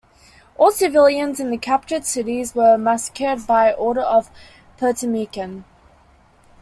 All 0.57 0.71
civilians 0.71 1.39
in 1.39 1.51
the 1.51 1.59
captured 1.59 2.05
cities 2.05 2.55
were 2.55 2.75
massacred 2.75 3.45
by 3.45 3.71
order 3.71 4.01
of 4.01 4.31
Potemkin. 4.77 5.63